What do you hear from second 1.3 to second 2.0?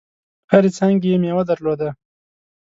درلوده.